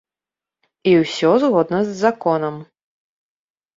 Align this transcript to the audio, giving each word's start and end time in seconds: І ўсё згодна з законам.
І 0.93 0.95
ўсё 1.01 1.31
згодна 1.45 1.83
з 1.91 1.95
законам. 2.03 2.55